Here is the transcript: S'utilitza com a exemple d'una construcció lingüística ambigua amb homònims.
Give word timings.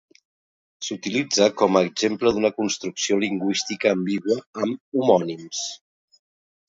S'utilitza 0.85 1.49
com 1.59 1.75
a 1.75 1.83
exemple 1.89 2.33
d'una 2.37 2.51
construcció 2.61 3.19
lingüística 3.25 3.95
ambigua 3.99 4.39
amb 4.67 5.01
homònims. 5.03 5.63